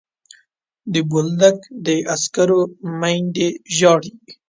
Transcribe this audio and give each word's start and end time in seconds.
بولدک 1.09 1.57
د 1.85 1.87
عسکرو 2.13 2.61
میندې 2.99 3.47
ژاړي. 3.77 4.11